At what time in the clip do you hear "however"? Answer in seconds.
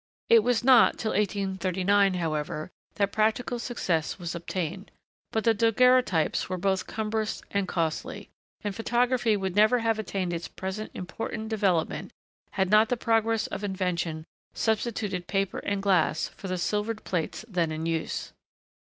2.15-2.71